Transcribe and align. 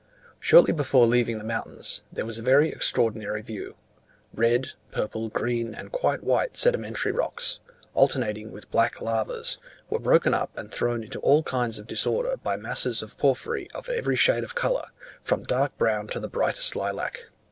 Shortly 0.39 0.73
before 0.73 1.05
leaving 1.05 1.37
the 1.37 1.43
mountains, 1.43 2.01
there 2.11 2.25
was 2.25 2.39
a 2.39 2.41
very 2.41 2.69
extraordinary 2.71 3.43
view; 3.43 3.75
red, 4.33 4.69
purple, 4.91 5.29
green, 5.29 5.75
and 5.75 5.91
quite 5.91 6.23
white 6.23 6.57
sedimentary 6.57 7.11
rocks, 7.11 7.59
alternating 7.93 8.51
with 8.51 8.71
black 8.71 8.99
lavas, 8.99 9.59
were 9.91 9.99
broken 9.99 10.33
up 10.33 10.49
and 10.57 10.71
thrown 10.71 11.03
into 11.03 11.19
all 11.19 11.43
kinds 11.43 11.77
of 11.77 11.85
disorder 11.85 12.37
by 12.37 12.57
masses 12.57 13.03
of 13.03 13.15
porphyry 13.19 13.69
of 13.75 13.89
every 13.89 14.15
shade 14.15 14.43
of 14.43 14.55
colour, 14.55 14.87
from 15.21 15.43
dark 15.43 15.77
brown 15.77 16.07
to 16.07 16.19
the 16.19 16.27
brightest 16.27 16.75
lilac. 16.75 17.29